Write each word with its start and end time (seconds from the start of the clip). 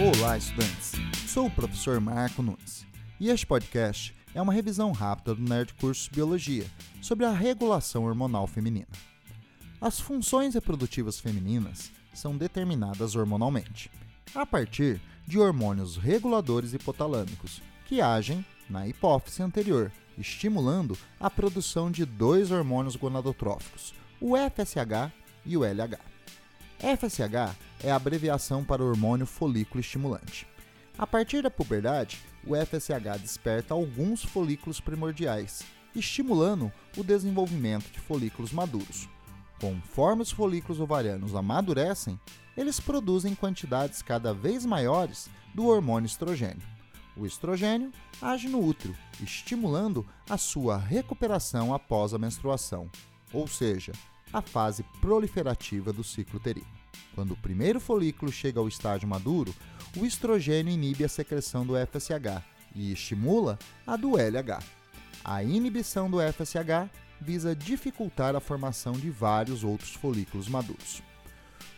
Olá, 0.00 0.38
estudantes! 0.38 0.92
Sou 1.28 1.46
o 1.46 1.50
professor 1.50 2.00
Marco 2.00 2.42
Nunes 2.42 2.86
e 3.20 3.28
este 3.28 3.46
podcast 3.46 4.14
é 4.34 4.40
uma 4.40 4.52
revisão 4.52 4.90
rápida 4.90 5.34
do 5.34 5.42
Nerd 5.42 5.74
Curso 5.74 6.10
Biologia 6.10 6.64
sobre 7.02 7.26
a 7.26 7.30
regulação 7.30 8.04
hormonal 8.04 8.46
feminina. 8.46 8.88
As 9.78 10.00
funções 10.00 10.54
reprodutivas 10.54 11.20
femininas 11.20 11.92
são 12.14 12.34
determinadas 12.38 13.14
hormonalmente, 13.14 13.90
a 14.34 14.46
partir 14.46 14.98
de 15.26 15.38
hormônios 15.38 15.98
reguladores 15.98 16.72
hipotalâmicos 16.72 17.60
que 17.84 18.00
agem 18.00 18.42
na 18.70 18.88
hipófise 18.88 19.42
anterior, 19.42 19.92
estimulando 20.16 20.96
a 21.20 21.28
produção 21.28 21.90
de 21.90 22.06
dois 22.06 22.50
hormônios 22.50 22.96
gonadotróficos, 22.96 23.92
o 24.18 24.36
FSH 24.38 25.12
e 25.44 25.54
o 25.54 25.64
LH. 25.64 26.11
FSH 26.82 27.56
é 27.84 27.92
a 27.92 27.94
abreviação 27.94 28.64
para 28.64 28.82
o 28.82 28.88
hormônio 28.88 29.24
folículo 29.24 29.78
estimulante. 29.78 30.48
A 30.98 31.06
partir 31.06 31.40
da 31.40 31.48
puberdade, 31.48 32.18
o 32.44 32.56
FSH 32.56 33.20
desperta 33.20 33.72
alguns 33.72 34.24
folículos 34.24 34.80
primordiais, 34.80 35.62
estimulando 35.94 36.72
o 36.96 37.04
desenvolvimento 37.04 37.88
de 37.92 38.00
folículos 38.00 38.50
maduros. 38.50 39.08
Conforme 39.60 40.22
os 40.22 40.32
folículos 40.32 40.80
ovarianos 40.80 41.36
amadurecem, 41.36 42.18
eles 42.56 42.80
produzem 42.80 43.32
quantidades 43.32 44.02
cada 44.02 44.34
vez 44.34 44.66
maiores 44.66 45.30
do 45.54 45.66
hormônio 45.66 46.08
estrogênio. 46.08 46.66
O 47.16 47.24
estrogênio 47.24 47.92
age 48.20 48.48
no 48.48 48.58
útero, 48.58 48.96
estimulando 49.20 50.04
a 50.28 50.36
sua 50.36 50.78
recuperação 50.78 51.72
após 51.72 52.12
a 52.12 52.18
menstruação, 52.18 52.90
ou 53.32 53.46
seja, 53.46 53.92
a 54.32 54.40
fase 54.40 54.84
proliferativa 55.00 55.92
do 55.92 56.02
ciclo 56.02 56.38
uterino. 56.38 56.66
Quando 57.14 57.32
o 57.32 57.36
primeiro 57.36 57.78
folículo 57.78 58.32
chega 58.32 58.58
ao 58.58 58.68
estágio 58.68 59.08
maduro, 59.08 59.54
o 59.96 60.06
estrogênio 60.06 60.72
inibe 60.72 61.04
a 61.04 61.08
secreção 61.08 61.66
do 61.66 61.74
FSH 61.74 62.42
e 62.74 62.92
estimula 62.92 63.58
a 63.86 63.96
do 63.96 64.16
LH. 64.16 64.62
A 65.24 65.42
inibição 65.42 66.10
do 66.10 66.18
FSH 66.20 66.90
visa 67.20 67.54
dificultar 67.54 68.34
a 68.34 68.40
formação 68.40 68.92
de 68.92 69.10
vários 69.10 69.62
outros 69.62 69.94
folículos 69.94 70.48
maduros. 70.48 71.02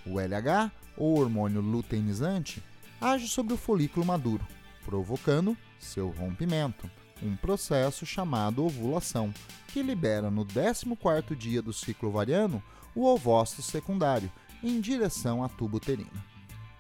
O 0.07 0.19
LH, 0.19 0.71
ou 0.97 1.19
hormônio 1.19 1.61
luteinizante, 1.61 2.63
age 3.01 3.29
sobre 3.29 3.53
o 3.53 3.59
folículo 3.59 4.07
maduro, 4.07 4.47
provocando 4.85 5.57
seu 5.79 6.09
rompimento, 6.11 6.91
um 7.23 7.37
processo 7.37 8.05
chamado 8.05 8.65
ovulação, 8.65 9.33
que 9.69 9.83
libera 9.83 10.31
no 10.31 10.45
14º 10.45 11.35
dia 11.35 11.63
do 11.63 11.73
ciclo 11.73 12.09
ovariano 12.09 12.63
o 12.95 13.07
ovócito 13.07 13.63
secundário 13.63 14.31
em 14.63 14.81
direção 14.81 15.43
à 15.43 15.49
tuba 15.49 15.77
uterina. 15.77 16.25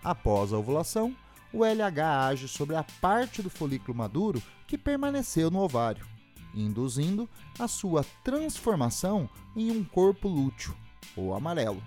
Após 0.02 0.52
a 0.52 0.58
ovulação, 0.58 1.14
o 1.52 1.64
LH 1.64 2.26
age 2.28 2.48
sobre 2.48 2.76
a 2.76 2.84
parte 3.00 3.40
do 3.42 3.50
folículo 3.50 3.96
maduro 3.96 4.42
que 4.66 4.76
permaneceu 4.76 5.50
no 5.50 5.60
ovário, 5.60 6.06
induzindo 6.54 7.28
a 7.58 7.68
sua 7.68 8.04
transformação 8.22 9.28
em 9.56 9.70
um 9.70 9.84
corpo 9.84 10.28
lúteo, 10.28 10.76
ou 11.16 11.34
amarelo. 11.34 11.82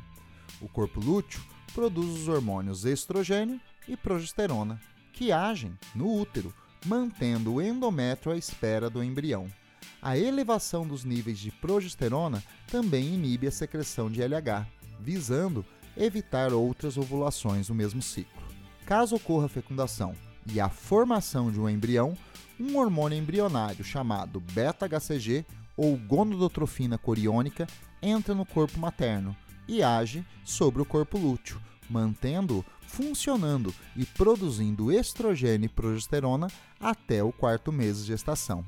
O 0.62 0.68
corpo 0.68 1.00
lúteo 1.00 1.44
produz 1.74 2.22
os 2.22 2.28
hormônios 2.28 2.86
estrogênio 2.86 3.60
e 3.88 3.96
progesterona, 3.96 4.80
que 5.14 5.32
agem 5.32 5.78
no 5.94 6.14
útero, 6.14 6.54
mantendo 6.88 7.56
o 7.56 7.62
endométrio 7.62 8.32
à 8.32 8.38
espera 8.38 8.90
do 8.90 9.04
embrião. 9.04 9.48
A 10.02 10.18
elevação 10.18 10.88
dos 10.88 11.04
níveis 11.04 11.38
de 11.38 11.52
progesterona 11.52 12.42
também 12.68 13.14
inibe 13.14 13.48
a 13.48 13.52
secreção 13.52 14.10
de 14.10 14.22
LH, 14.22 14.66
visando 15.00 15.66
evitar 15.98 16.54
outras 16.54 16.98
ovulações 16.98 17.68
no 17.68 17.76
mesmo 17.76 18.02
ciclo. 18.02 18.42
Caso 18.86 19.16
ocorra 19.18 19.50
fecundação 19.50 20.14
e 20.46 20.62
a 20.62 20.70
formação 20.70 21.52
de 21.52 21.60
um 21.60 21.68
embrião, 21.68 22.14
um 22.58 22.78
hormônio 22.78 23.18
embrionário 23.18 23.84
chamado 23.84 24.40
beta-HCG 24.40 25.46
ou 25.76 25.98
gonadotrofina 25.98 26.98
coriônica 26.98 27.68
entra 28.02 28.34
no 28.34 28.46
corpo 28.46 28.80
materno 28.80 29.36
e 29.68 29.84
age 29.84 30.26
sobre 30.46 30.82
o 30.82 30.86
corpo 30.86 31.18
lúteo, 31.18 31.62
mantendo-o 31.90 32.64
funcionando 32.88 33.74
e 33.96 34.06
produzindo 34.06 34.92
estrogênio 34.92 35.66
e 35.66 35.70
progesterona 35.70 36.48
até 36.80 37.22
o 37.22 37.32
quarto 37.32 37.72
mês 37.72 38.00
de 38.00 38.08
gestação. 38.08 38.66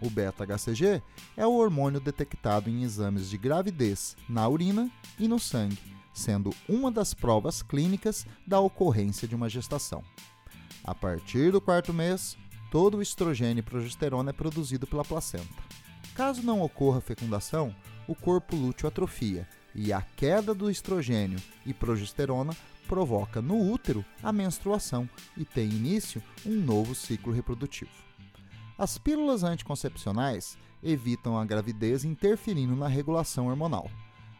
O 0.00 0.10
beta-HCG 0.10 1.02
é 1.36 1.46
o 1.46 1.54
hormônio 1.54 1.98
detectado 1.98 2.68
em 2.68 2.82
exames 2.82 3.30
de 3.30 3.38
gravidez 3.38 4.14
na 4.28 4.46
urina 4.46 4.90
e 5.18 5.26
no 5.26 5.38
sangue, 5.38 5.78
sendo 6.12 6.50
uma 6.68 6.90
das 6.90 7.14
provas 7.14 7.62
clínicas 7.62 8.26
da 8.46 8.60
ocorrência 8.60 9.26
de 9.26 9.34
uma 9.34 9.48
gestação. 9.48 10.04
A 10.84 10.94
partir 10.94 11.50
do 11.50 11.60
quarto 11.60 11.94
mês, 11.94 12.36
todo 12.70 12.98
o 12.98 13.02
estrogênio 13.02 13.60
e 13.60 13.62
progesterona 13.62 14.30
é 14.30 14.32
produzido 14.34 14.86
pela 14.86 15.04
placenta. 15.04 15.64
Caso 16.14 16.42
não 16.42 16.60
ocorra 16.60 17.00
fecundação, 17.00 17.74
o 18.06 18.14
corpo 18.14 18.54
lúteo 18.54 18.86
atrofia 18.86 19.48
e 19.76 19.92
a 19.92 20.00
queda 20.00 20.54
do 20.54 20.70
estrogênio 20.70 21.38
e 21.66 21.74
progesterona 21.74 22.56
provoca 22.88 23.42
no 23.42 23.70
útero 23.70 24.02
a 24.22 24.32
menstruação 24.32 25.08
e 25.36 25.44
tem 25.44 25.68
início 25.68 26.22
um 26.46 26.54
novo 26.54 26.94
ciclo 26.94 27.32
reprodutivo. 27.32 27.90
As 28.78 28.96
pílulas 28.96 29.44
anticoncepcionais 29.44 30.56
evitam 30.82 31.38
a 31.38 31.44
gravidez 31.44 32.04
interferindo 32.04 32.74
na 32.74 32.88
regulação 32.88 33.48
hormonal. 33.48 33.90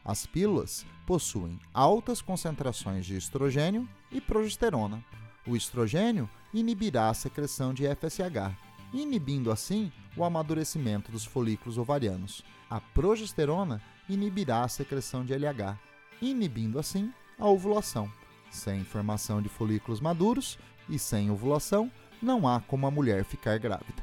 As 0.04 0.24
pílulas 0.24 0.86
possuem 1.06 1.58
altas 1.74 2.22
concentrações 2.22 3.04
de 3.04 3.16
estrogênio 3.16 3.88
e 4.10 4.20
progesterona. 4.20 5.04
O 5.46 5.56
estrogênio 5.56 6.30
inibirá 6.54 7.10
a 7.10 7.14
secreção 7.14 7.74
de 7.74 7.84
FSH, 7.86 8.56
inibindo 8.92 9.50
assim 9.50 9.92
o 10.16 10.24
amadurecimento 10.24 11.12
dos 11.12 11.24
folículos 11.24 11.78
ovarianos. 11.78 12.42
A 12.68 12.80
progesterona 12.80 13.82
inibirá 14.08 14.62
a 14.62 14.68
secreção 14.68 15.24
de 15.24 15.34
LH, 15.34 15.78
inibindo 16.20 16.78
assim 16.78 17.12
a 17.38 17.46
ovulação. 17.46 18.10
Sem 18.50 18.84
formação 18.84 19.42
de 19.42 19.48
folículos 19.48 20.00
maduros 20.00 20.58
e 20.88 20.98
sem 20.98 21.30
ovulação, 21.30 21.90
não 22.22 22.48
há 22.48 22.60
como 22.60 22.86
a 22.86 22.90
mulher 22.90 23.24
ficar 23.24 23.58
grávida. 23.58 24.02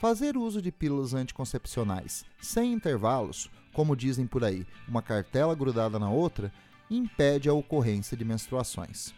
Fazer 0.00 0.36
uso 0.36 0.60
de 0.60 0.70
pílulas 0.70 1.14
anticoncepcionais 1.14 2.24
sem 2.40 2.72
intervalos, 2.72 3.50
como 3.72 3.96
dizem 3.96 4.26
por 4.26 4.44
aí, 4.44 4.66
uma 4.86 5.02
cartela 5.02 5.54
grudada 5.54 5.98
na 5.98 6.10
outra, 6.10 6.52
impede 6.90 7.48
a 7.48 7.52
ocorrência 7.52 8.16
de 8.16 8.24
menstruações, 8.24 9.14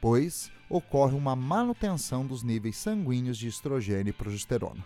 pois 0.00 0.50
ocorre 0.68 1.16
uma 1.16 1.34
manutenção 1.34 2.26
dos 2.26 2.42
níveis 2.42 2.76
sanguíneos 2.76 3.36
de 3.36 3.48
estrogênio 3.48 4.10
e 4.10 4.14
progesterona. 4.14 4.84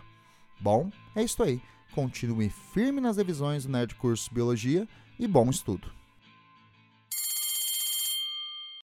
Bom, 0.59 0.89
é 1.15 1.23
isso 1.23 1.41
aí. 1.43 1.61
Continue 1.93 2.49
firme 2.49 2.99
nas 2.99 3.17
revisões 3.17 3.65
do 3.65 3.71
Nerd 3.71 3.95
Curso 3.95 4.33
Biologia 4.33 4.87
e 5.19 5.27
bom 5.27 5.49
estudo! 5.49 6.04